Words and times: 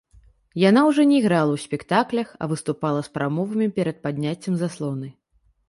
Яна 0.69 0.81
ўжо 0.89 1.03
не 1.09 1.17
іграла 1.21 1.51
ў 1.57 1.65
спектаклях, 1.65 2.33
а 2.41 2.49
выступала 2.55 3.05
з 3.11 3.13
прамовамі 3.21 3.67
перад 3.79 3.97
падняццем 4.09 4.53
заслоны. 4.67 5.07